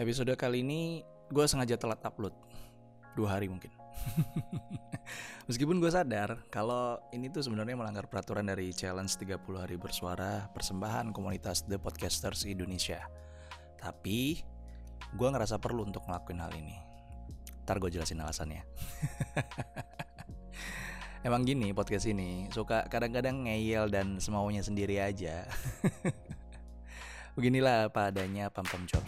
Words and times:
Episode 0.00 0.32
kali 0.32 0.64
ini 0.64 1.04
gue 1.28 1.44
sengaja 1.44 1.76
telat 1.76 2.00
upload 2.00 2.32
Dua 3.12 3.36
hari 3.36 3.52
mungkin 3.52 3.68
Meskipun 5.44 5.76
gue 5.76 5.92
sadar 5.92 6.40
kalau 6.48 6.96
ini 7.12 7.28
tuh 7.28 7.44
sebenarnya 7.44 7.76
melanggar 7.76 8.08
peraturan 8.08 8.48
dari 8.48 8.72
challenge 8.72 9.20
30 9.20 9.36
hari 9.60 9.76
bersuara 9.76 10.48
persembahan 10.56 11.12
komunitas 11.12 11.68
The 11.68 11.76
Podcasters 11.76 12.48
Indonesia. 12.48 13.04
Tapi 13.76 14.40
gue 15.12 15.28
ngerasa 15.28 15.60
perlu 15.60 15.84
untuk 15.84 16.08
ngelakuin 16.08 16.40
hal 16.40 16.52
ini. 16.56 16.80
Ntar 17.68 17.76
gue 17.76 17.92
jelasin 17.92 18.24
alasannya. 18.24 18.64
Emang 21.28 21.44
gini 21.44 21.76
podcast 21.76 22.08
ini 22.08 22.48
suka 22.48 22.88
kadang-kadang 22.88 23.44
ngeyel 23.44 23.92
dan 23.92 24.16
semaunya 24.16 24.64
sendiri 24.64 24.96
aja. 24.96 25.44
Beginilah 27.36 27.90
apa 27.90 28.10
adanya 28.10 28.50
Pam 28.50 28.66
Pam 28.66 28.86
Job 28.86 29.04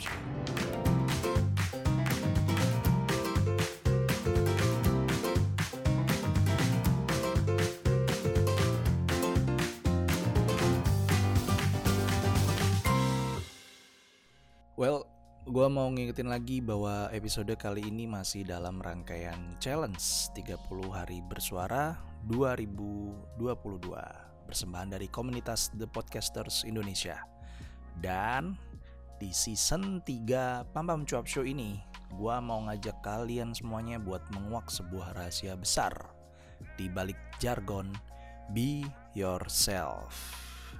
Well, 14.73 15.05
gue 15.45 15.69
mau 15.69 15.93
ngingetin 15.93 16.33
lagi 16.33 16.65
bahwa 16.65 17.13
episode 17.13 17.53
kali 17.61 17.93
ini 17.93 18.09
masih 18.09 18.49
dalam 18.49 18.81
rangkaian 18.81 19.37
challenge 19.61 20.33
30 20.33 20.57
hari 20.89 21.21
bersuara 21.29 22.01
2022 22.33 23.45
Persembahan 24.49 24.97
dari 24.97 25.13
komunitas 25.13 25.69
The 25.77 25.85
Podcasters 25.85 26.65
Indonesia. 26.65 27.21
Dan 28.01 28.57
di 29.21 29.29
season 29.29 30.01
3 30.01 30.73
Pam 30.73 30.89
Pam 30.89 31.05
Cuap 31.05 31.29
Show 31.29 31.45
ini 31.45 31.77
Gue 32.17 32.33
mau 32.41 32.65
ngajak 32.65 33.05
kalian 33.05 33.53
semuanya 33.53 34.01
buat 34.01 34.25
menguak 34.33 34.73
sebuah 34.73 35.21
rahasia 35.21 35.53
besar 35.53 35.93
Di 36.81 36.89
balik 36.89 37.21
jargon 37.37 37.93
Be 38.57 38.89
Yourself. 39.13 40.17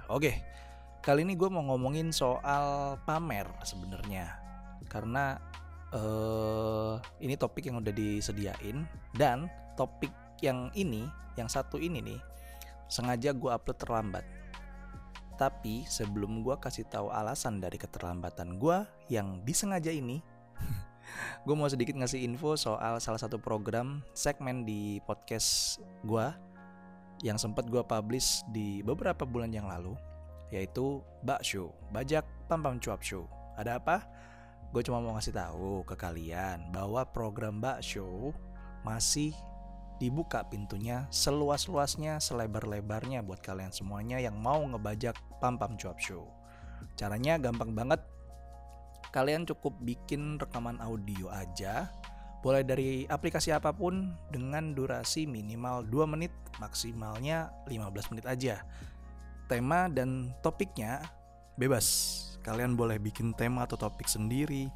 Oke, 0.09 0.41
kali 1.03 1.27
ini 1.27 1.35
gue 1.35 1.51
mau 1.51 1.59
ngomongin 1.67 2.15
soal 2.15 2.95
pamer 3.03 3.43
sebenarnya. 3.67 4.39
Karena 4.87 5.35
uh, 5.91 6.95
ini 7.19 7.35
topik 7.35 7.67
yang 7.67 7.83
udah 7.83 7.91
disediain 7.91 8.87
dan 9.19 9.51
topik 9.75 10.09
yang 10.39 10.71
ini 10.79 11.03
yang 11.35 11.51
satu 11.51 11.75
ini 11.75 11.99
nih 11.99 12.19
sengaja 12.87 13.35
gue 13.35 13.51
upload 13.51 13.77
terlambat. 13.77 14.25
Tapi 15.35 15.83
sebelum 15.91 16.39
gue 16.39 16.55
kasih 16.55 16.87
tahu 16.87 17.11
alasan 17.11 17.59
dari 17.59 17.75
keterlambatan 17.75 18.55
gue 18.55 18.87
yang 19.11 19.43
disengaja 19.43 19.91
ini 19.91 20.23
gue 21.45 21.55
mau 21.57 21.67
sedikit 21.67 21.99
ngasih 21.99 22.23
info 22.23 22.55
soal 22.55 23.03
salah 23.03 23.19
satu 23.19 23.35
program 23.35 23.99
segmen 24.15 24.63
di 24.63 25.03
podcast 25.03 25.81
gue 26.07 26.31
yang 27.25 27.35
sempat 27.35 27.67
gue 27.67 27.81
publish 27.83 28.45
di 28.55 28.79
beberapa 28.85 29.27
bulan 29.27 29.51
yang 29.51 29.67
lalu 29.67 29.97
yaitu 30.53 31.01
Bak 31.25 31.41
Show, 31.41 31.73
Bajak 31.89 32.21
Pam 32.45 32.61
Pam 32.61 32.77
Cuap 32.77 33.01
Show. 33.01 33.25
Ada 33.57 33.81
apa? 33.81 34.05
Gue 34.69 34.85
cuma 34.85 35.01
mau 35.01 35.17
ngasih 35.17 35.33
tahu 35.33 35.81
ke 35.89 35.97
kalian 35.97 36.69
bahwa 36.69 37.01
program 37.09 37.57
Bak 37.57 37.81
Show 37.81 38.29
masih 38.85 39.33
dibuka 39.97 40.45
pintunya 40.45 41.09
seluas-luasnya, 41.09 42.21
selebar-lebarnya 42.21 43.25
buat 43.25 43.41
kalian 43.41 43.73
semuanya 43.73 44.21
yang 44.21 44.37
mau 44.37 44.61
ngebajak 44.61 45.17
Pam 45.41 45.57
Pam 45.57 45.73
Cuap 45.73 45.97
Show. 45.97 46.29
Caranya 46.93 47.41
gampang 47.41 47.73
banget. 47.73 48.01
Kalian 49.13 49.45
cukup 49.45 49.77
bikin 49.81 50.41
rekaman 50.41 50.81
audio 50.81 51.29
aja, 51.29 51.85
boleh 52.41 52.65
dari 52.65 53.05
aplikasi 53.05 53.53
apa 53.53 53.69
pun 53.69 54.17
dengan 54.33 54.73
durasi 54.73 55.29
minimal 55.29 55.85
2 55.85 56.13
menit, 56.17 56.33
maksimalnya 56.57 57.53
15 57.69 58.09
menit 58.09 58.25
aja 58.25 58.65
tema 59.47 59.91
dan 59.91 60.31
topiknya 60.41 61.03
bebas. 61.57 62.19
Kalian 62.43 62.75
boleh 62.75 62.99
bikin 62.99 63.31
tema 63.31 63.63
atau 63.63 63.79
topik 63.79 64.03
sendiri 64.03 64.67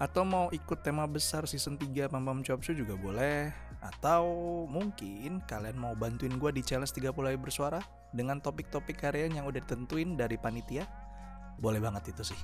Atau 0.00 0.24
mau 0.24 0.48
ikut 0.48 0.80
tema 0.80 1.04
besar 1.04 1.44
season 1.44 1.76
3 1.76 2.08
Pam 2.08 2.24
Pam 2.24 2.40
Chop 2.40 2.64
Show 2.64 2.72
juga 2.72 2.96
boleh 2.96 3.52
Atau 3.84 4.24
mungkin 4.72 5.44
kalian 5.44 5.76
mau 5.76 5.92
bantuin 5.92 6.32
gue 6.40 6.50
di 6.56 6.64
challenge 6.64 6.96
30 6.96 7.12
hari 7.12 7.36
bersuara 7.36 7.84
Dengan 8.16 8.40
topik-topik 8.40 8.96
harian 9.04 9.36
yang 9.36 9.44
udah 9.44 9.60
ditentuin 9.60 10.16
dari 10.16 10.40
panitia 10.40 10.88
Boleh 11.60 11.76
banget 11.76 12.16
itu 12.16 12.32
sih 12.32 12.40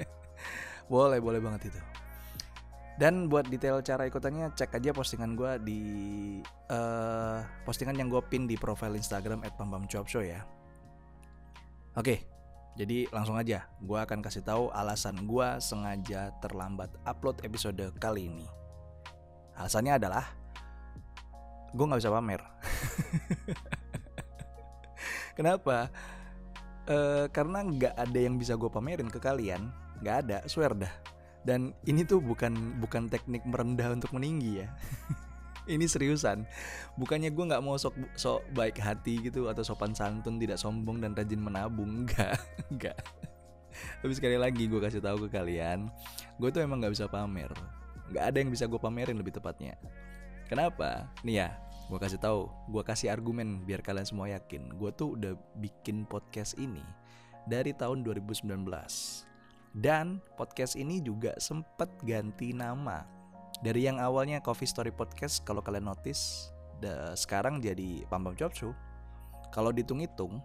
Boleh, 0.92 1.20
boleh 1.20 1.40
banget 1.44 1.68
itu 1.68 1.80
dan 2.94 3.26
buat 3.26 3.50
detail 3.50 3.82
cara 3.82 4.06
ikutannya 4.06 4.54
cek 4.54 4.78
aja 4.78 4.94
postingan 4.94 5.34
gue 5.34 5.52
di 5.66 5.80
uh, 6.70 7.42
postingan 7.66 7.98
yang 7.98 8.06
gue 8.06 8.22
pin 8.30 8.46
di 8.46 8.54
profile 8.54 8.94
Instagram 8.94 9.42
@pambamcuapshow 9.58 10.22
ya. 10.22 10.46
Oke, 11.94 12.26
jadi 12.74 13.06
langsung 13.14 13.38
aja, 13.38 13.70
gue 13.78 13.94
akan 13.94 14.18
kasih 14.18 14.42
tahu 14.42 14.66
alasan 14.74 15.14
gue 15.30 15.48
sengaja 15.62 16.34
terlambat 16.42 16.90
upload 17.06 17.38
episode 17.46 17.78
kali 18.02 18.26
ini. 18.26 18.46
Alasannya 19.54 20.02
adalah 20.02 20.26
gue 21.70 21.86
nggak 21.86 22.02
bisa 22.02 22.10
pamer. 22.10 22.42
Kenapa? 25.38 25.86
E, 26.90 27.30
karena 27.30 27.62
nggak 27.62 27.94
ada 27.94 28.18
yang 28.18 28.42
bisa 28.42 28.58
gue 28.58 28.66
pamerin 28.66 29.06
ke 29.06 29.22
kalian, 29.22 29.70
nggak 30.02 30.16
ada, 30.26 30.38
swear 30.50 30.74
dah. 30.74 30.90
Dan 31.46 31.78
ini 31.86 32.02
tuh 32.02 32.18
bukan 32.18 32.82
bukan 32.82 33.06
teknik 33.06 33.46
merendah 33.46 33.94
untuk 33.94 34.10
meninggi 34.18 34.66
ya. 34.66 34.68
ini 35.70 35.88
seriusan. 35.88 36.44
Bukannya 37.00 37.32
gue 37.32 37.44
nggak 37.44 37.64
mau 37.64 37.76
sok 37.80 37.96
sok 38.14 38.44
baik 38.52 38.80
hati 38.80 39.20
gitu 39.24 39.48
atau 39.48 39.64
sopan 39.64 39.96
santun 39.96 40.36
tidak 40.36 40.60
sombong 40.60 41.00
dan 41.00 41.16
rajin 41.16 41.40
menabung. 41.40 41.90
Enggak 42.04 42.36
enggak 42.70 42.98
tapi 44.00 44.12
sekali 44.14 44.38
lagi 44.38 44.70
gue 44.70 44.80
kasih 44.80 45.02
tahu 45.02 45.26
ke 45.26 45.28
kalian 45.34 45.90
gue 46.38 46.48
tuh 46.50 46.62
emang 46.62 46.82
nggak 46.82 46.94
bisa 46.94 47.06
pamer. 47.10 47.50
Nggak 48.10 48.24
ada 48.24 48.36
yang 48.36 48.50
bisa 48.52 48.64
gue 48.68 48.78
pamerin 48.78 49.16
lebih 49.16 49.34
tepatnya. 49.34 49.74
Kenapa? 50.46 51.08
Nih 51.24 51.42
ya 51.44 51.48
gue 51.84 51.98
kasih 52.00 52.16
tahu 52.16 52.48
gue 52.72 52.82
kasih 52.82 53.12
argumen 53.12 53.62
biar 53.64 53.82
kalian 53.84 54.06
semua 54.06 54.30
yakin. 54.30 54.74
Gue 54.76 54.90
tuh 54.94 55.18
udah 55.18 55.34
bikin 55.58 56.06
podcast 56.08 56.56
ini 56.58 56.82
dari 57.44 57.76
tahun 57.76 58.02
2019 58.02 58.46
dan 59.74 60.22
podcast 60.38 60.78
ini 60.78 61.02
juga 61.02 61.34
sempet 61.36 61.90
ganti 62.06 62.54
nama 62.54 63.04
dari 63.64 63.88
yang 63.88 63.96
awalnya 63.96 64.44
Coffee 64.44 64.68
Story 64.68 64.92
Podcast 64.92 65.40
kalau 65.48 65.64
kalian 65.64 65.88
notice 65.88 66.52
da, 66.84 67.16
sekarang 67.16 67.64
jadi 67.64 68.04
Pambam 68.12 68.36
Show. 68.36 68.76
Kalau 69.56 69.72
dihitung-hitung 69.72 70.44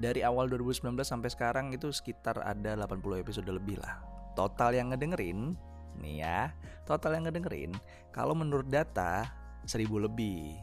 dari 0.00 0.24
awal 0.24 0.48
2019 0.48 0.96
sampai 1.04 1.28
sekarang 1.28 1.76
itu 1.76 1.92
sekitar 1.92 2.40
ada 2.40 2.72
80 2.72 3.20
episode 3.20 3.44
lebih 3.52 3.76
lah. 3.84 4.00
Total 4.32 4.72
yang 4.72 4.96
ngedengerin 4.96 5.52
nih 6.00 6.24
ya, 6.24 6.56
total 6.88 7.20
yang 7.20 7.28
ngedengerin 7.28 7.76
kalau 8.16 8.32
menurut 8.32 8.64
data 8.64 9.28
1000 9.68 9.84
lebih. 10.00 10.56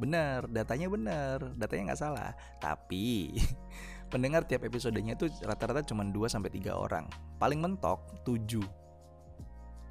Bener, 0.00 0.48
datanya 0.48 0.88
bener, 0.88 1.52
datanya 1.60 1.92
nggak 1.92 2.00
salah. 2.00 2.32
Tapi 2.64 3.36
pendengar 4.12 4.48
tiap 4.48 4.64
episodenya 4.64 5.20
itu 5.20 5.28
rata-rata 5.44 5.84
cuma 5.84 6.00
2 6.00 6.16
sampai 6.32 6.48
3 6.48 6.72
orang. 6.72 7.04
Paling 7.36 7.60
mentok 7.60 8.24
7 8.24 8.79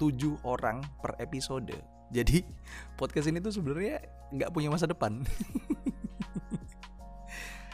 7 0.00 0.40
orang 0.48 0.80
per 1.04 1.12
episode. 1.20 1.76
Jadi 2.08 2.40
podcast 2.98 3.28
ini 3.28 3.38
tuh 3.44 3.52
sebenarnya 3.52 4.00
nggak 4.32 4.50
punya 4.50 4.72
masa 4.72 4.88
depan. 4.88 5.20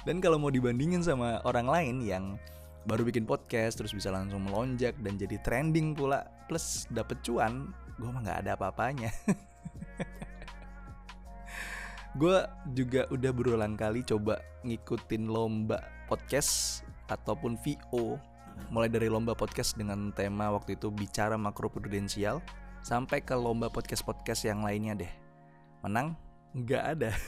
dan 0.06 0.18
kalau 0.18 0.42
mau 0.42 0.50
dibandingin 0.50 1.06
sama 1.06 1.38
orang 1.46 1.70
lain 1.70 1.96
yang 2.02 2.34
baru 2.86 3.02
bikin 3.06 3.26
podcast 3.26 3.78
terus 3.78 3.94
bisa 3.94 4.10
langsung 4.10 4.42
melonjak 4.46 4.94
dan 5.02 5.18
jadi 5.18 5.38
trending 5.42 5.94
pula 5.94 6.26
plus 6.50 6.86
dapet 6.90 7.18
cuan, 7.22 7.74
gue 7.98 8.10
mah 8.10 8.22
nggak 8.22 8.40
ada 8.46 8.54
apa-apanya. 8.58 9.10
gue 12.20 12.38
juga 12.72 13.04
udah 13.12 13.32
berulang 13.34 13.76
kali 13.76 14.00
coba 14.00 14.40
ngikutin 14.64 15.28
lomba 15.28 15.84
podcast 16.08 16.80
ataupun 17.12 17.60
VO 17.60 18.16
mulai 18.68 18.90
dari 18.90 19.06
lomba 19.06 19.36
podcast 19.36 19.78
dengan 19.78 20.10
tema 20.12 20.50
waktu 20.50 20.74
itu 20.74 20.90
bicara 20.90 21.38
makro 21.38 21.70
prudensial 21.70 22.42
sampai 22.86 23.22
ke 23.22 23.34
lomba 23.34 23.66
podcast-podcast 23.66 24.46
yang 24.46 24.62
lainnya 24.62 24.94
deh. 24.94 25.12
Menang? 25.82 26.14
Nggak 26.54 26.82
ada. 26.96 27.10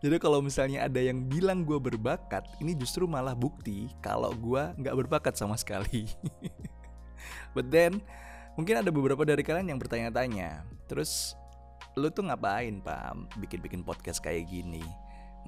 Jadi 0.00 0.16
kalau 0.16 0.40
misalnya 0.40 0.88
ada 0.88 0.96
yang 0.96 1.28
bilang 1.28 1.68
gue 1.68 1.76
berbakat, 1.76 2.48
ini 2.64 2.72
justru 2.72 3.04
malah 3.04 3.36
bukti 3.36 3.92
kalau 4.00 4.32
gue 4.32 4.62
nggak 4.80 4.96
berbakat 4.96 5.36
sama 5.36 5.60
sekali. 5.60 6.08
But 7.54 7.68
then, 7.68 8.00
mungkin 8.56 8.80
ada 8.80 8.88
beberapa 8.88 9.28
dari 9.28 9.44
kalian 9.44 9.76
yang 9.76 9.80
bertanya-tanya, 9.80 10.64
terus 10.88 11.36
lu 11.98 12.08
tuh 12.08 12.24
ngapain 12.24 12.80
pak 12.80 13.36
bikin-bikin 13.36 13.84
podcast 13.84 14.24
kayak 14.24 14.48
gini? 14.48 14.80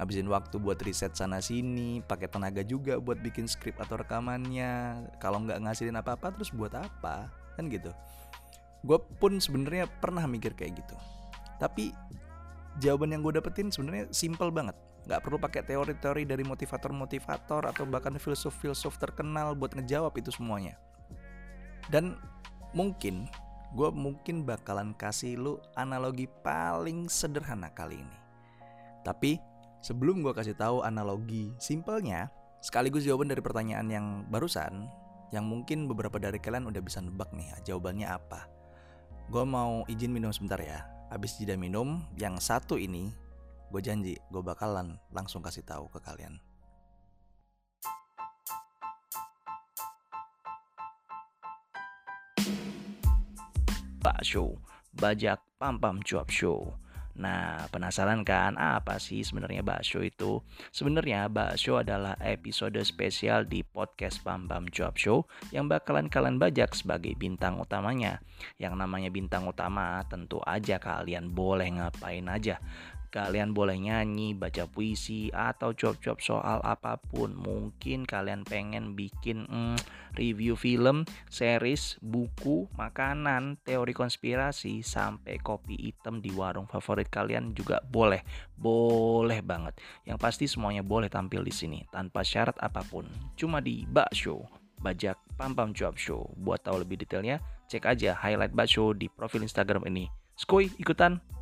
Ngabisin 0.03 0.27
waktu 0.27 0.59
buat 0.59 0.83
riset 0.83 1.15
sana 1.15 1.39
sini, 1.39 2.03
pakai 2.03 2.27
tenaga 2.27 2.67
juga 2.67 2.99
buat 2.99 3.23
bikin 3.23 3.47
skrip 3.47 3.79
atau 3.79 4.03
rekamannya. 4.03 5.07
Kalau 5.23 5.39
nggak 5.47 5.63
ngasilin 5.63 5.95
apa-apa 5.95 6.35
terus 6.35 6.51
buat 6.51 6.75
apa? 6.75 7.31
Kan 7.55 7.71
gitu. 7.71 7.95
Gue 8.83 8.99
pun 8.99 9.39
sebenarnya 9.39 9.87
pernah 9.87 10.27
mikir 10.27 10.59
kayak 10.59 10.83
gitu. 10.83 10.99
Tapi 11.63 11.95
jawaban 12.83 13.15
yang 13.15 13.23
gue 13.23 13.39
dapetin 13.39 13.71
sebenarnya 13.71 14.11
simple 14.11 14.51
banget. 14.51 14.75
Nggak 15.07 15.23
perlu 15.23 15.39
pakai 15.39 15.63
teori-teori 15.63 16.27
dari 16.27 16.43
motivator-motivator 16.43 17.71
atau 17.71 17.87
bahkan 17.87 18.19
filsuf-filsuf 18.19 18.99
terkenal 18.99 19.55
buat 19.55 19.79
ngejawab 19.79 20.19
itu 20.19 20.35
semuanya. 20.35 20.75
Dan 21.95 22.19
mungkin 22.75 23.31
gue 23.79 23.89
mungkin 23.95 24.43
bakalan 24.43 24.99
kasih 24.99 25.39
lu 25.39 25.55
analogi 25.79 26.27
paling 26.43 27.07
sederhana 27.07 27.71
kali 27.71 28.03
ini. 28.03 28.19
Tapi 29.07 29.52
sebelum 29.83 30.23
gue 30.23 30.33
kasih 30.33 30.55
tahu 30.57 30.81
analogi 30.87 31.53
simpelnya, 31.59 32.31
sekaligus 32.63 33.03
jawaban 33.03 33.29
dari 33.29 33.43
pertanyaan 33.43 33.89
yang 33.91 34.07
barusan, 34.31 34.89
yang 35.35 35.45
mungkin 35.45 35.91
beberapa 35.91 36.17
dari 36.17 36.39
kalian 36.39 36.71
udah 36.71 36.81
bisa 36.81 37.03
nebak 37.03 37.29
nih 37.35 37.51
jawabannya 37.67 38.07
apa. 38.07 38.47
Gue 39.29 39.43
mau 39.43 39.83
izin 39.91 40.15
minum 40.15 40.31
sebentar 40.31 40.63
ya. 40.63 40.87
Habis 41.13 41.37
jeda 41.37 41.61
minum, 41.61 42.01
yang 42.17 42.41
satu 42.41 42.81
ini 42.81 43.13
gue 43.69 43.81
janji 43.85 44.17
gue 44.17 44.43
bakalan 44.45 44.97
langsung 45.13 45.45
kasih 45.45 45.67
tahu 45.67 45.93
ke 45.93 46.01
kalian. 46.01 46.41
Show, 54.23 54.55
Bajak 54.95 55.43
Pam 55.59 55.83
Pam 55.83 55.99
Cuap 55.99 56.31
Show. 56.31 56.79
Nah, 57.13 57.69
penasaran 57.69 58.25
kan 58.25 58.57
apa 58.57 58.97
sih 58.97 59.21
sebenarnya 59.21 59.61
bakso 59.61 60.01
itu? 60.01 60.41
Sebenarnya 60.73 61.29
bakso 61.29 61.77
adalah 61.77 62.17
episode 62.25 62.81
spesial 62.81 63.45
di 63.45 63.61
podcast 63.61 64.25
Pam 64.25 64.49
Pam 64.49 64.65
Cuap 64.73 64.97
Show 64.97 65.29
yang 65.53 65.69
bakalan 65.69 66.09
kalian 66.09 66.41
bajak 66.41 66.73
sebagai 66.73 67.13
bintang 67.13 67.61
utamanya. 67.61 68.25
Yang 68.57 68.75
namanya 68.81 69.13
bintang 69.13 69.45
utama 69.45 70.01
tentu 70.09 70.41
aja 70.49 70.81
kalian 70.81 71.29
boleh 71.37 71.69
ngapain 71.77 72.25
aja. 72.33 72.57
Kalian 73.13 73.53
boleh 73.53 73.77
nyanyi, 73.77 74.33
baca 74.33 74.65
puisi, 74.65 75.29
atau 75.29 75.77
cuap-cuap 75.77 76.25
soal 76.25 76.65
apa 76.65 76.97
pun. 76.97 77.37
Mungkin 77.37 78.09
kalian 78.09 78.41
pengen 78.49 78.97
bikin 78.97 79.45
mm, 79.45 79.77
review 80.17 80.57
film, 80.57 81.05
series, 81.29 82.01
buku, 82.01 82.73
makanan, 82.73 83.61
teori 83.69 83.93
konspirasi, 83.93 84.81
sampai 84.81 85.37
kopi 85.45 85.77
hitam 85.77 86.25
di 86.25 86.33
warung 86.33 86.65
favorit 86.65 87.13
kalian 87.13 87.53
juga 87.53 87.85
boleh. 87.85 88.25
Boleh 88.57 89.45
banget. 89.45 89.77
Yang 90.09 90.17
pasti 90.17 90.45
semuanya 90.49 90.81
boleh 90.81 91.13
tampil 91.13 91.45
di 91.45 91.53
sini 91.53 91.85
tanpa 91.93 92.25
syarat 92.25 92.57
apa 92.65 92.81
pun. 92.81 93.05
Cuma 93.37 93.61
di 93.61 93.85
Bak 93.85 94.17
Show. 94.17 94.41
Bajak 94.81 95.21
Pam 95.37 95.53
Pam 95.53 95.77
Cuap 95.77 96.01
Show. 96.01 96.33
Buat 96.41 96.65
tahu 96.65 96.81
lebih 96.81 97.05
detailnya, 97.05 97.45
cek 97.69 97.85
aja 97.85 98.17
highlight 98.17 98.57
Bak 98.57 98.73
Show 98.73 98.97
di 98.97 99.13
profil 99.13 99.45
Instagram 99.45 99.85
ini. 99.85 100.09
Skoy, 100.33 100.73
ikutan! 100.81 101.42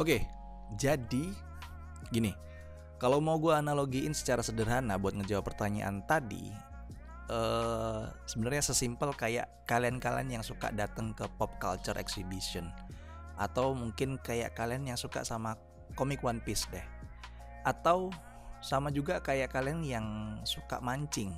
Oke, 0.00 0.24
jadi 0.80 1.28
gini, 2.08 2.32
kalau 2.96 3.20
mau 3.20 3.36
gue 3.36 3.52
analogiin 3.52 4.16
secara 4.16 4.40
sederhana 4.40 4.96
buat 4.96 5.12
ngejawab 5.12 5.52
pertanyaan 5.52 6.00
tadi, 6.08 6.48
uh, 7.28 8.08
sebenarnya 8.24 8.64
sesimpel 8.64 9.12
kayak 9.12 9.68
kalian-kalian 9.68 10.40
yang 10.40 10.44
suka 10.46 10.72
datang 10.72 11.12
ke 11.12 11.28
pop 11.36 11.52
culture 11.60 12.00
exhibition, 12.00 12.72
atau 13.36 13.76
mungkin 13.76 14.16
kayak 14.24 14.56
kalian 14.56 14.88
yang 14.88 14.96
suka 14.96 15.20
sama 15.20 15.60
komik 16.00 16.24
One 16.24 16.40
Piece 16.40 16.64
deh, 16.72 16.86
atau 17.68 18.08
sama 18.64 18.88
juga 18.88 19.20
kayak 19.20 19.52
kalian 19.52 19.84
yang 19.84 20.06
suka 20.48 20.80
mancing 20.80 21.28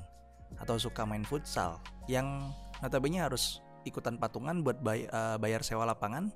atau 0.62 0.78
suka 0.78 1.02
main 1.02 1.26
futsal, 1.26 1.82
yang 2.06 2.54
notabene 2.78 3.26
harus 3.26 3.58
ikutan 3.82 4.22
patungan 4.22 4.62
buat 4.62 4.78
bay 4.78 5.10
uh, 5.10 5.34
bayar 5.34 5.66
sewa 5.66 5.82
lapangan 5.82 6.30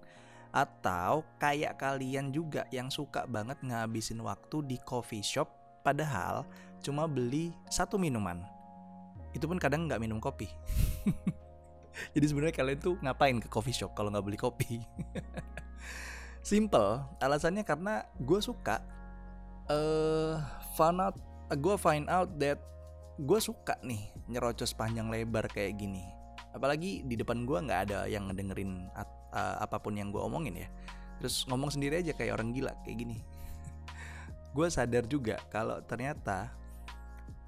atau 0.54 1.26
kayak 1.38 1.78
kalian 1.80 2.30
juga 2.30 2.66
yang 2.74 2.90
suka 2.92 3.24
banget 3.26 3.58
ngabisin 3.62 4.22
waktu 4.22 4.62
di 4.66 4.76
coffee 4.82 5.24
shop 5.24 5.50
padahal 5.86 6.42
cuma 6.82 7.06
beli 7.06 7.54
satu 7.70 7.94
minuman. 7.98 8.42
Itu 9.34 9.46
pun 9.46 9.60
kadang 9.60 9.86
nggak 9.86 10.02
minum 10.02 10.18
kopi. 10.18 10.50
Jadi 12.14 12.24
sebenarnya 12.28 12.56
kalian 12.56 12.80
tuh 12.80 12.94
ngapain 13.00 13.38
ke 13.40 13.48
coffee 13.48 13.74
shop 13.74 13.96
kalau 13.96 14.12
nggak 14.12 14.26
beli 14.26 14.38
kopi? 14.38 14.82
Simple, 16.46 17.02
alasannya 17.18 17.66
karena 17.66 18.06
gue 18.22 18.38
suka 18.38 18.78
uh, 19.66 20.38
find 20.78 21.02
out, 21.02 21.16
gue 21.50 21.74
find 21.74 22.06
out 22.06 22.30
that 22.38 22.62
gue 23.16 23.40
suka 23.40 23.74
nih 23.82 24.12
nyerocos 24.28 24.76
panjang 24.76 25.08
lebar 25.10 25.48
kayak 25.50 25.80
gini. 25.80 26.06
Apalagi 26.54 27.04
di 27.04 27.18
depan 27.18 27.44
gue 27.44 27.58
nggak 27.58 27.80
ada 27.90 27.98
yang 28.06 28.30
ngedengerin 28.30 28.88
uh, 29.36 29.60
apa 29.60 29.76
pun 29.76 29.92
yang 29.92 30.08
gue 30.08 30.22
omongin 30.24 30.64
ya. 30.64 30.68
Terus 31.20 31.44
ngomong 31.44 31.68
sendiri 31.68 32.00
aja 32.00 32.16
kayak 32.16 32.40
orang 32.40 32.56
gila 32.56 32.72
kayak 32.84 32.96
gini. 33.04 33.20
Gue 34.56 34.72
sadar 34.72 35.04
juga 35.04 35.36
kalau 35.52 35.84
ternyata 35.84 36.48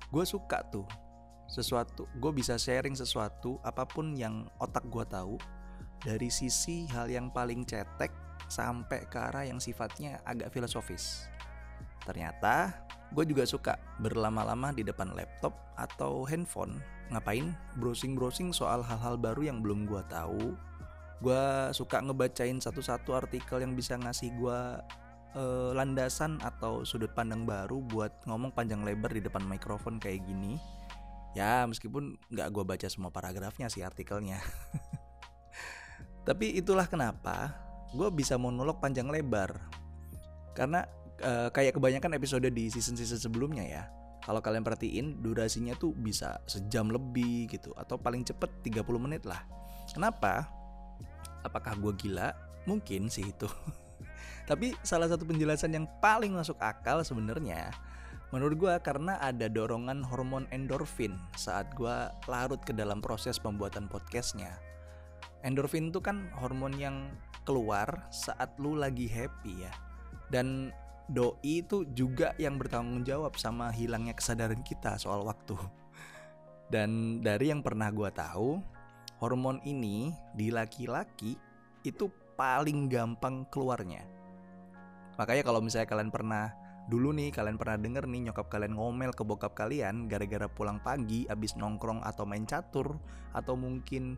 gue 0.08 0.24
suka 0.24 0.64
tuh 0.72 0.88
sesuatu 1.48 2.08
gue 2.16 2.32
bisa 2.32 2.56
sharing 2.56 2.96
sesuatu 2.96 3.60
apa 3.60 3.84
pun 3.84 4.16
yang 4.16 4.48
otak 4.56 4.84
gue 4.88 5.04
tahu 5.04 5.36
dari 6.00 6.32
sisi 6.32 6.88
hal 6.88 7.08
yang 7.12 7.28
paling 7.28 7.64
cetek 7.64 8.12
sampai 8.48 9.04
ke 9.08 9.18
arah 9.20 9.44
yang 9.44 9.60
sifatnya 9.60 10.20
agak 10.24 10.52
filosofis. 10.52 11.28
Ternyata 12.04 12.72
gue 13.12 13.24
juga 13.24 13.44
suka 13.44 13.76
berlama-lama 14.00 14.72
di 14.72 14.84
depan 14.84 15.12
laptop 15.12 15.56
atau 15.76 16.24
handphone 16.24 16.80
ngapain 17.08 17.56
browsing-browsing 17.80 18.52
soal 18.52 18.84
hal-hal 18.84 19.16
baru 19.16 19.48
yang 19.48 19.64
belum 19.64 19.88
gue 19.88 20.00
tahu 20.12 20.56
gue 21.18 21.44
suka 21.74 21.98
ngebacain 21.98 22.62
satu-satu 22.62 23.10
artikel 23.14 23.58
yang 23.58 23.74
bisa 23.74 23.98
ngasih 23.98 24.30
gue 24.38 24.60
uh, 25.34 25.70
landasan 25.74 26.38
atau 26.40 26.86
sudut 26.86 27.10
pandang 27.10 27.42
baru 27.42 27.82
buat 27.82 28.22
ngomong 28.30 28.54
panjang 28.54 28.86
lebar 28.86 29.10
di 29.10 29.22
depan 29.22 29.42
mikrofon 29.42 29.98
kayak 29.98 30.22
gini. 30.22 30.54
Ya 31.34 31.66
meskipun 31.66 32.16
nggak 32.30 32.48
gue 32.54 32.64
baca 32.64 32.86
semua 32.86 33.10
paragrafnya 33.10 33.66
sih 33.66 33.82
artikelnya. 33.82 34.38
Tapi 36.28 36.54
itulah 36.54 36.86
kenapa 36.86 37.54
gue 37.90 38.08
bisa 38.14 38.38
monolog 38.38 38.78
panjang 38.78 39.10
lebar. 39.10 39.58
Karena 40.54 40.86
uh, 41.22 41.50
kayak 41.50 41.78
kebanyakan 41.78 42.14
episode 42.14 42.46
di 42.46 42.70
season-season 42.70 43.18
sebelumnya 43.18 43.66
ya 43.66 43.84
kalau 44.28 44.44
kalian 44.44 44.60
perhatiin 44.60 45.24
durasinya 45.24 45.72
tuh 45.78 45.96
bisa 45.96 46.36
sejam 46.44 46.92
lebih 46.92 47.48
gitu 47.48 47.72
atau 47.72 47.96
paling 47.96 48.28
cepet 48.28 48.60
30 48.60 48.84
menit 49.00 49.24
lah. 49.24 49.40
Kenapa 49.88 50.57
apakah 51.44 51.74
gue 51.78 51.92
gila? 52.06 52.34
Mungkin 52.64 53.12
sih 53.12 53.30
itu. 53.30 53.48
Tapi 54.50 54.72
salah 54.80 55.08
satu 55.10 55.28
penjelasan 55.28 55.76
yang 55.76 55.86
paling 56.00 56.32
masuk 56.32 56.56
akal 56.60 57.04
sebenarnya 57.04 57.72
menurut 58.28 58.60
gue 58.60 58.74
karena 58.84 59.16
ada 59.24 59.48
dorongan 59.48 60.04
hormon 60.04 60.44
endorfin 60.52 61.16
saat 61.32 61.72
gue 61.72 62.12
larut 62.28 62.60
ke 62.60 62.76
dalam 62.76 63.00
proses 63.00 63.40
pembuatan 63.40 63.88
podcastnya. 63.88 64.52
Endorfin 65.40 65.88
itu 65.88 66.02
kan 66.04 66.28
hormon 66.36 66.76
yang 66.76 67.08
keluar 67.48 68.04
saat 68.12 68.52
lu 68.60 68.76
lagi 68.76 69.08
happy 69.08 69.64
ya. 69.64 69.72
Dan 70.28 70.68
doi 71.08 71.64
itu 71.64 71.88
juga 71.96 72.36
yang 72.36 72.60
bertanggung 72.60 73.00
jawab 73.08 73.40
sama 73.40 73.72
hilangnya 73.72 74.12
kesadaran 74.12 74.60
kita 74.60 75.00
soal 75.00 75.24
waktu. 75.24 75.56
Dan 76.68 77.24
dari 77.24 77.48
yang 77.48 77.64
pernah 77.64 77.88
gue 77.88 78.12
tahu, 78.12 78.60
hormon 79.18 79.58
ini 79.66 80.14
di 80.34 80.50
laki-laki 80.54 81.34
itu 81.82 82.10
paling 82.38 82.86
gampang 82.86 83.46
keluarnya. 83.50 84.06
Makanya 85.18 85.42
kalau 85.42 85.58
misalnya 85.58 85.90
kalian 85.90 86.14
pernah 86.14 86.54
dulu 86.88 87.12
nih 87.12 87.34
kalian 87.34 87.60
pernah 87.60 87.76
denger 87.76 88.08
nih 88.08 88.30
nyokap 88.30 88.48
kalian 88.48 88.72
ngomel 88.72 89.12
ke 89.12 89.20
bokap 89.20 89.52
kalian 89.52 90.08
gara-gara 90.08 90.48
pulang 90.48 90.80
pagi 90.80 91.28
abis 91.28 91.52
nongkrong 91.60 92.00
atau 92.00 92.24
main 92.24 92.48
catur 92.48 92.96
atau 93.36 93.60
mungkin 93.60 94.16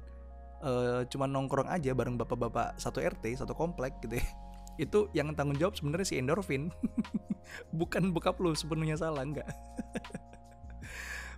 uh, 0.63 1.03
cuma 1.11 1.27
nongkrong 1.27 1.67
aja 1.67 1.91
bareng 1.97 2.15
bapak-bapak 2.15 2.79
satu 2.79 3.03
RT 3.03 3.43
satu 3.43 3.57
komplek 3.57 3.99
gitu 4.05 4.21
ya. 4.21 4.27
Itu 4.85 5.11
yang 5.13 5.35
tanggung 5.35 5.59
jawab 5.59 5.77
sebenarnya 5.77 6.07
si 6.07 6.15
endorfin. 6.17 6.71
Bukan 7.79 8.15
bokap 8.15 8.39
lu 8.39 8.55
sepenuhnya 8.55 8.95
salah 8.95 9.27
enggak 9.27 9.49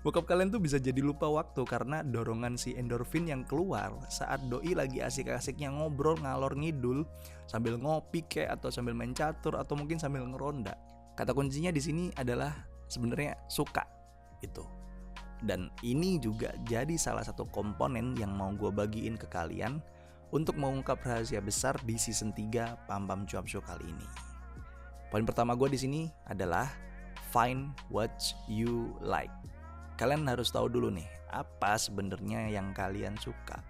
bokap 0.02 0.26
kalian 0.26 0.50
tuh 0.50 0.58
bisa 0.58 0.82
jadi 0.82 0.98
lupa 0.98 1.30
waktu 1.30 1.62
karena 1.62 2.02
dorongan 2.02 2.58
si 2.58 2.74
endorfin 2.74 3.30
yang 3.30 3.46
keluar 3.46 3.94
saat 4.10 4.42
doi 4.50 4.74
lagi 4.74 4.98
asik-asiknya 4.98 5.70
ngobrol 5.70 6.18
ngalor 6.18 6.58
ngidul 6.58 7.06
sambil 7.46 7.78
ngopi 7.78 8.26
kayak 8.26 8.58
atau 8.58 8.74
sambil 8.74 8.98
main 8.98 9.14
catur 9.14 9.54
atau 9.54 9.78
mungkin 9.78 10.02
sambil 10.02 10.26
ngeronda. 10.26 10.74
Kata 11.14 11.30
kuncinya 11.30 11.70
di 11.70 11.78
sini 11.78 12.04
adalah 12.18 12.50
sebenarnya 12.90 13.38
suka 13.46 13.86
itu. 14.42 14.66
Dan 15.42 15.70
ini 15.82 16.18
juga 16.22 16.54
jadi 16.66 16.94
salah 16.98 17.26
satu 17.26 17.46
komponen 17.50 18.14
yang 18.14 18.30
mau 18.34 18.54
gue 18.54 18.70
bagiin 18.70 19.18
ke 19.18 19.26
kalian 19.26 19.82
untuk 20.32 20.56
mengungkap 20.56 21.02
rahasia 21.02 21.42
besar 21.42 21.76
di 21.82 21.98
season 21.98 22.30
3 22.32 22.88
Pam 22.88 23.06
Cuap 23.26 23.46
Show 23.46 23.60
kali 23.62 23.90
ini. 23.90 24.06
Poin 25.12 25.28
pertama 25.28 25.52
gue 25.52 25.68
di 25.68 25.78
sini 25.78 26.00
adalah 26.24 26.72
find 27.34 27.74
what 27.92 28.16
you 28.48 28.96
like. 29.04 29.34
Kalian 30.00 30.24
harus 30.26 30.48
tahu 30.48 30.72
dulu 30.72 30.88
nih, 30.88 31.08
apa 31.32 31.76
sebenarnya 31.76 32.48
yang 32.48 32.72
kalian 32.72 33.16
suka. 33.20 33.60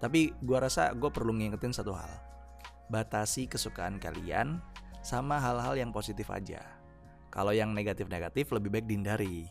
Tapi 0.00 0.32
gue 0.40 0.58
rasa 0.58 0.96
gue 0.96 1.10
perlu 1.12 1.36
ngingetin 1.36 1.76
satu 1.76 1.92
hal. 1.92 2.08
Batasi 2.88 3.46
kesukaan 3.46 4.00
kalian 4.00 4.58
sama 5.04 5.36
hal-hal 5.38 5.76
yang 5.76 5.92
positif 5.92 6.32
aja. 6.32 6.64
Kalau 7.30 7.54
yang 7.54 7.70
negatif-negatif 7.70 8.50
lebih 8.50 8.74
baik 8.74 8.86
dihindari. 8.90 9.46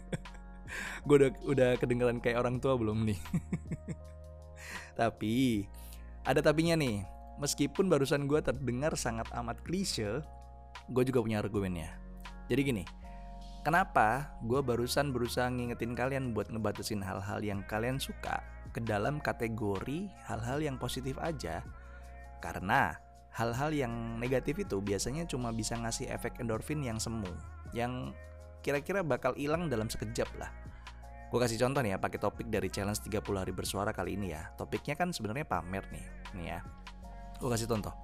gue 1.06 1.16
udah 1.16 1.30
udah 1.44 1.70
kedengeran 1.76 2.22
kayak 2.22 2.40
orang 2.40 2.56
tua 2.62 2.78
belum 2.78 3.04
nih? 3.04 3.20
Tapi 5.00 5.66
ada 6.24 6.40
tapinya 6.40 6.78
nih. 6.78 7.04
Meskipun 7.40 7.88
barusan 7.88 8.28
gue 8.28 8.40
terdengar 8.44 8.96
sangat 9.00 9.24
amat 9.32 9.64
klise, 9.64 10.20
gue 10.92 11.02
juga 11.08 11.24
punya 11.24 11.40
argumennya. 11.40 11.88
Jadi 12.52 12.60
gini, 12.60 12.84
kenapa 13.60 14.36
gue 14.44 14.60
barusan 14.64 15.12
berusaha 15.12 15.48
ngingetin 15.48 15.92
kalian 15.92 16.32
buat 16.32 16.48
ngebatasin 16.48 17.04
hal-hal 17.04 17.40
yang 17.44 17.60
kalian 17.68 18.00
suka 18.00 18.40
ke 18.70 18.80
dalam 18.80 19.18
kategori 19.18 20.08
hal-hal 20.24 20.58
yang 20.62 20.76
positif 20.80 21.16
aja? 21.20 21.64
Karena 22.40 22.96
hal-hal 23.36 23.70
yang 23.70 24.18
negatif 24.18 24.58
itu 24.64 24.80
biasanya 24.80 25.28
cuma 25.28 25.52
bisa 25.54 25.76
ngasih 25.78 26.10
efek 26.10 26.40
endorfin 26.42 26.82
yang 26.82 26.98
semu, 26.98 27.30
yang 27.76 28.16
kira-kira 28.64 29.04
bakal 29.04 29.36
hilang 29.36 29.68
dalam 29.68 29.86
sekejap 29.86 30.28
lah. 30.40 30.50
Gue 31.30 31.38
kasih 31.38 31.62
contoh 31.62 31.78
nih 31.78 31.94
ya, 31.94 31.98
pakai 32.02 32.18
topik 32.18 32.50
dari 32.50 32.66
challenge 32.66 33.06
30 33.06 33.22
hari 33.38 33.54
bersuara 33.54 33.94
kali 33.94 34.18
ini 34.18 34.34
ya. 34.34 34.50
Topiknya 34.58 34.98
kan 34.98 35.14
sebenarnya 35.14 35.46
pamer 35.46 35.86
nih. 35.94 36.06
Nih 36.34 36.46
ya. 36.50 36.58
Gue 37.38 37.46
kasih 37.54 37.70
contoh. 37.70 37.94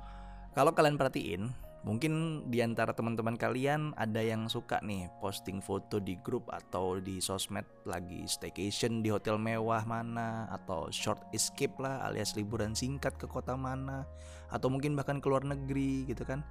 Kalau 0.54 0.70
kalian 0.70 0.94
perhatiin, 0.94 1.50
mungkin 1.86 2.42
di 2.50 2.58
antara 2.66 2.90
teman-teman 2.90 3.38
kalian 3.38 3.94
ada 3.94 4.18
yang 4.18 4.50
suka 4.50 4.82
nih 4.82 5.06
posting 5.22 5.62
foto 5.62 6.02
di 6.02 6.18
grup 6.18 6.50
atau 6.50 6.98
di 6.98 7.22
sosmed 7.22 7.62
lagi 7.86 8.26
staycation 8.26 9.06
di 9.06 9.14
hotel 9.14 9.38
mewah 9.38 9.86
mana 9.86 10.50
atau 10.50 10.90
short 10.90 11.22
escape 11.30 11.78
lah 11.78 12.02
alias 12.10 12.34
liburan 12.34 12.74
singkat 12.74 13.14
ke 13.14 13.30
kota 13.30 13.54
mana 13.54 14.02
atau 14.50 14.66
mungkin 14.66 14.98
bahkan 14.98 15.22
ke 15.22 15.30
luar 15.30 15.46
negeri 15.46 16.10
gitu 16.10 16.26
kan. 16.26 16.42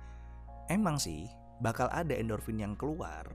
Emang 0.72 0.96
sih 0.96 1.28
bakal 1.60 1.92
ada 1.92 2.16
endorfin 2.16 2.64
yang 2.64 2.80
keluar 2.80 3.28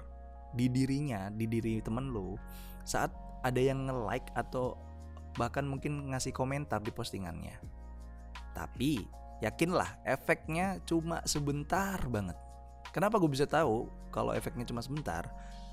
di 0.56 0.72
dirinya, 0.72 1.28
di 1.28 1.44
diri 1.44 1.84
temen 1.84 2.16
lu 2.16 2.34
saat 2.88 3.12
ada 3.44 3.60
yang 3.60 3.86
nge-like 3.86 4.32
atau 4.40 4.72
bahkan 5.36 5.68
mungkin 5.68 6.10
ngasih 6.10 6.32
komentar 6.32 6.80
di 6.80 6.90
postingannya. 6.96 7.60
Tapi 8.56 9.04
yakinlah 9.40 10.00
efeknya 10.04 10.80
cuma 10.84 11.24
sebentar 11.24 11.96
banget. 12.08 12.36
Kenapa 12.92 13.16
gue 13.16 13.30
bisa 13.30 13.44
tahu 13.48 13.88
kalau 14.12 14.36
efeknya 14.36 14.68
cuma 14.68 14.84
sebentar? 14.84 15.28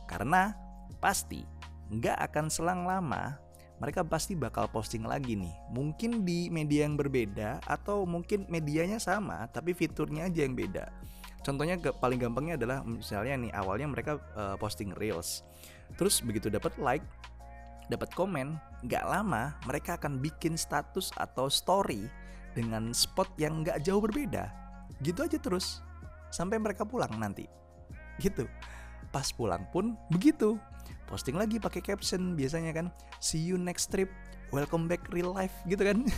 Karena 0.08 0.56
pasti 1.04 1.44
nggak 1.88 2.18
akan 2.32 2.46
selang 2.52 2.84
lama 2.84 3.40
mereka 3.78 4.02
pasti 4.02 4.34
bakal 4.34 4.66
posting 4.74 5.06
lagi 5.06 5.38
nih. 5.38 5.54
Mungkin 5.70 6.26
di 6.26 6.50
media 6.50 6.90
yang 6.90 6.98
berbeda 6.98 7.62
atau 7.62 8.10
mungkin 8.10 8.50
medianya 8.50 8.98
sama 8.98 9.46
tapi 9.54 9.78
fiturnya 9.78 10.26
aja 10.26 10.42
yang 10.46 10.58
beda. 10.58 10.90
Contohnya 11.46 11.78
paling 11.80 12.18
gampangnya 12.18 12.58
adalah 12.58 12.82
misalnya 12.84 13.38
nih 13.38 13.52
awalnya 13.54 13.88
mereka 13.88 14.18
uh, 14.34 14.58
posting 14.58 14.92
reels. 14.98 15.46
Terus 15.96 16.20
begitu 16.26 16.50
dapat 16.50 16.74
like 16.82 17.06
dapat 17.88 18.12
komen, 18.18 18.60
nggak 18.84 19.06
lama 19.08 19.56
mereka 19.64 19.96
akan 19.96 20.20
bikin 20.20 20.60
status 20.60 21.14
atau 21.16 21.48
story 21.48 22.10
dengan 22.58 22.90
spot 22.90 23.30
yang 23.38 23.62
nggak 23.62 23.86
jauh 23.86 24.02
berbeda. 24.02 24.50
Gitu 25.06 25.22
aja 25.22 25.38
terus 25.38 25.86
sampai 26.34 26.58
mereka 26.58 26.82
pulang 26.82 27.14
nanti. 27.22 27.46
Gitu. 28.18 28.50
Pas 29.14 29.30
pulang 29.30 29.62
pun 29.70 29.94
begitu. 30.10 30.58
Posting 31.06 31.38
lagi 31.38 31.62
pakai 31.62 31.86
caption 31.86 32.34
biasanya 32.34 32.74
kan, 32.74 32.90
see 33.22 33.40
you 33.40 33.56
next 33.56 33.94
trip, 33.94 34.10
welcome 34.50 34.90
back 34.90 35.06
real 35.14 35.32
life 35.32 35.54
gitu 35.70 35.86
kan. 35.86 36.02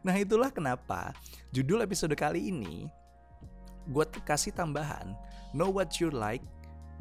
nah 0.00 0.16
itulah 0.16 0.48
kenapa 0.48 1.12
judul 1.52 1.84
episode 1.84 2.16
kali 2.16 2.48
ini 2.48 2.88
gue 3.84 4.04
kasih 4.24 4.48
tambahan 4.48 5.12
know 5.52 5.68
what 5.68 6.00
you 6.00 6.08
like 6.08 6.40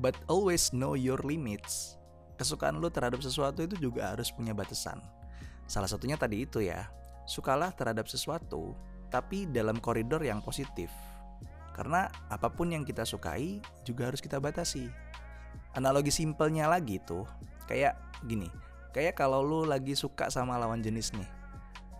but 0.03 0.11
always 0.27 0.67
know 0.75 0.99
your 0.99 1.15
limits 1.23 1.95
kesukaan 2.39 2.79
lo 2.79 2.87
terhadap 2.87 3.19
sesuatu 3.19 3.67
itu 3.67 3.75
juga 3.75 4.15
harus 4.15 4.31
punya 4.31 4.55
batasan. 4.55 5.03
Salah 5.69 5.85
satunya 5.85 6.17
tadi 6.17 6.49
itu 6.49 6.65
ya, 6.65 6.89
sukalah 7.29 7.69
terhadap 7.77 8.09
sesuatu, 8.09 8.73
tapi 9.13 9.45
dalam 9.45 9.77
koridor 9.77 10.25
yang 10.25 10.41
positif. 10.41 10.89
Karena 11.77 12.09
apa 12.33 12.49
pun 12.49 12.73
yang 12.73 12.81
kita 12.81 13.05
sukai 13.05 13.61
juga 13.85 14.09
harus 14.09 14.19
kita 14.19 14.41
batasi. 14.41 14.89
Analogi 15.77 16.09
simpelnya 16.09 16.65
lagi 16.65 16.97
tuh, 17.05 17.29
kayak 17.69 17.93
gini, 18.25 18.49
kayak 18.91 19.13
kalau 19.13 19.45
lo 19.45 19.61
lagi 19.69 19.93
suka 19.93 20.33
sama 20.33 20.57
lawan 20.57 20.81
jenis 20.81 21.13
nih, 21.13 21.29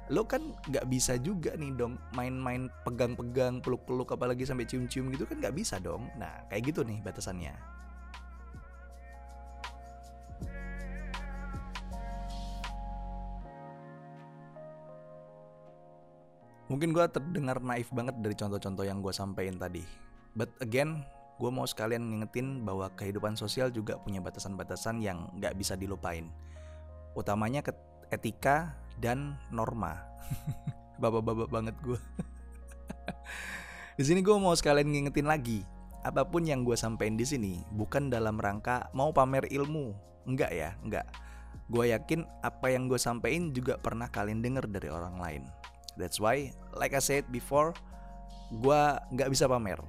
lo 0.10 0.26
kan 0.26 0.42
nggak 0.66 0.90
bisa 0.90 1.22
juga 1.22 1.54
nih 1.54 1.70
dong 1.78 2.02
main-main 2.18 2.66
pegang-pegang 2.82 3.62
peluk-peluk 3.62 4.10
apalagi 4.10 4.42
sampai 4.42 4.66
cium-cium 4.66 5.14
gitu 5.14 5.30
kan 5.30 5.38
nggak 5.38 5.54
bisa 5.54 5.78
dong 5.78 6.10
nah 6.18 6.50
kayak 6.50 6.74
gitu 6.74 6.82
nih 6.82 6.98
batasannya 7.06 7.54
Mungkin 16.70 16.94
gue 16.94 17.02
terdengar 17.10 17.58
naif 17.66 17.90
banget 17.90 18.22
dari 18.22 18.38
contoh-contoh 18.38 18.86
yang 18.86 19.02
gue 19.02 19.10
sampaikan 19.10 19.58
tadi. 19.58 19.82
But 20.38 20.54
again, 20.62 21.02
gue 21.42 21.50
mau 21.50 21.66
sekalian 21.66 22.06
ngingetin 22.06 22.62
bahwa 22.62 22.94
kehidupan 22.94 23.34
sosial 23.34 23.74
juga 23.74 23.98
punya 23.98 24.22
batasan-batasan 24.22 25.02
yang 25.02 25.34
gak 25.42 25.58
bisa 25.58 25.74
dilupain. 25.74 26.30
Utamanya 27.18 27.66
ke 27.66 27.74
etika 28.14 28.78
dan 29.02 29.34
norma. 29.50 29.98
Bapak-bapak 31.02 31.50
banget 31.50 31.76
gue. 31.82 31.98
di 33.98 34.04
sini 34.06 34.22
gue 34.22 34.38
mau 34.38 34.54
sekalian 34.54 34.94
ngingetin 34.94 35.26
lagi, 35.26 35.66
apa 36.06 36.22
pun 36.22 36.46
yang 36.46 36.62
gue 36.62 36.78
sampaikan 36.78 37.18
di 37.18 37.26
sini 37.26 37.66
bukan 37.74 38.14
dalam 38.14 38.38
rangka 38.38 38.94
mau 38.94 39.10
pamer 39.10 39.50
ilmu, 39.50 39.98
enggak 40.30 40.54
ya, 40.54 40.78
enggak. 40.86 41.10
Gue 41.66 41.90
yakin 41.90 42.30
apa 42.46 42.70
yang 42.70 42.86
gue 42.86 43.02
sampaikan 43.02 43.50
juga 43.50 43.82
pernah 43.82 44.06
kalian 44.06 44.46
denger 44.46 44.70
dari 44.70 44.94
orang 44.94 45.18
lain. 45.18 45.44
That's 46.00 46.18
why, 46.18 46.56
like 46.72 46.96
I 46.96 47.04
said 47.04 47.28
before, 47.28 47.76
gue 48.50 48.82
nggak 49.12 49.28
bisa 49.28 49.52
pamer. 49.52 49.84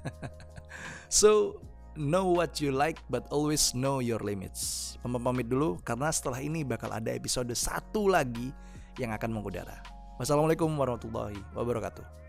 so, 1.12 1.60
know 1.92 2.32
what 2.32 2.56
you 2.64 2.72
like 2.72 2.96
but 3.12 3.28
always 3.28 3.76
know 3.76 4.00
your 4.00 4.24
limits. 4.24 4.96
Pamit 5.04 5.20
pamit 5.20 5.46
dulu 5.52 5.76
karena 5.84 6.08
setelah 6.08 6.40
ini 6.40 6.64
bakal 6.64 6.88
ada 6.88 7.12
episode 7.12 7.52
satu 7.52 8.08
lagi 8.08 8.48
yang 8.96 9.12
akan 9.12 9.36
mengudara. 9.36 9.84
Wassalamualaikum 10.16 10.72
warahmatullahi 10.76 11.40
wabarakatuh. 11.52 12.19